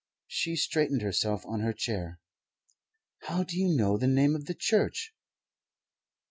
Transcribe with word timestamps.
She 0.25 0.55
straightened 0.55 1.03
herself 1.03 1.45
on 1.45 1.59
her 1.59 1.73
chair. 1.73 2.19
"How 3.25 3.43
do 3.43 3.55
you 3.55 3.67
know 3.67 3.99
the 3.99 4.07
name 4.07 4.35
of 4.35 4.45
the 4.45 4.55
church?" 4.55 5.13